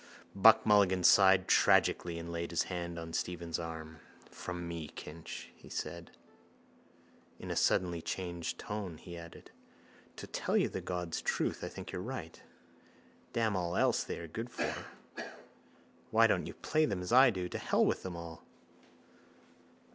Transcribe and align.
Buck 0.33 0.65
Mulligan 0.65 1.03
sighed 1.03 1.47
tragically 1.47 2.17
and 2.17 2.31
laid 2.31 2.49
his 2.49 2.63
hand 2.63 2.97
on 2.97 3.13
Stephen's 3.13 3.59
arm. 3.59 3.99
—From 4.31 4.67
me, 4.67 4.87
Kinch, 4.87 5.49
he 5.55 5.69
said. 5.69 6.09
In 7.37 7.51
a 7.51 7.55
suddenly 7.55 8.01
changed 8.01 8.57
tone 8.57 8.97
he 8.97 9.15
added: 9.15 9.51
—To 10.15 10.25
tell 10.25 10.57
you 10.57 10.69
the 10.69 10.81
God's 10.81 11.21
truth 11.21 11.63
I 11.63 11.67
think 11.67 11.91
you're 11.91 12.01
right. 12.01 12.41
Damn 13.33 13.55
all 13.55 13.75
else 13.77 14.03
they 14.03 14.17
are 14.17 14.27
good 14.27 14.49
for. 14.49 14.73
Why 16.09 16.25
don't 16.25 16.47
you 16.47 16.55
play 16.55 16.85
them 16.85 17.03
as 17.03 17.13
I 17.13 17.29
do? 17.29 17.47
To 17.49 17.59
hell 17.59 17.85
with 17.85 18.01
them 18.01 18.15
all. 18.17 18.43